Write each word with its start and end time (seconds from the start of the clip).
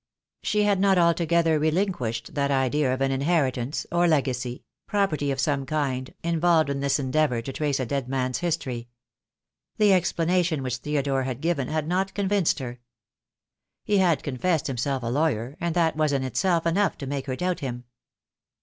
She 0.41 0.63
had 0.63 0.79
not 0.79 0.97
altogether 0.97 1.59
re 1.59 1.69
linquished 1.69 2.33
that 2.33 2.49
idea 2.49 2.91
of 2.91 3.01
an 3.01 3.11
inheritance, 3.11 3.85
or 3.91 4.07
legacy— 4.07 4.63
pro 4.87 5.05
perty 5.05 5.29
of 5.31 5.39
some 5.39 5.63
kind— 5.63 6.11
involved 6.23 6.71
in 6.71 6.79
this 6.79 6.97
endeavour 6.97 7.39
to 7.43 7.53
trace 7.53 7.79
a 7.79 7.85
dead 7.85 8.09
man's 8.09 8.39
history. 8.39 8.87
The 9.77 9.93
explanation 9.93 10.63
which 10.63 10.77
Theodore 10.77 11.21
had 11.21 11.39
given 11.39 11.67
had 11.67 11.87
not 11.87 12.15
convinced 12.15 12.57
her. 12.57 12.79
He 13.83 13.99
had 13.99 14.23
confessed 14.23 14.65
himself 14.65 15.03
a 15.03 15.11
lawyer, 15.11 15.55
and 15.59 15.75
that 15.75 15.95
was 15.95 16.11
in 16.13 16.23
itself 16.23 16.65
enough 16.65 16.97
to 16.97 17.05
make 17.05 17.27
her 17.27 17.35
doubt 17.35 17.59
him. 17.59 17.83